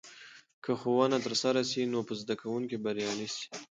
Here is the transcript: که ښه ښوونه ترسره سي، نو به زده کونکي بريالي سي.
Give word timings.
که 0.63 0.71
ښه 0.79 0.79
ښوونه 0.81 1.17
ترسره 1.25 1.61
سي، 1.69 1.81
نو 1.91 1.99
به 2.07 2.13
زده 2.21 2.35
کونکي 2.41 2.77
بريالي 2.83 3.27
سي. 3.35 3.45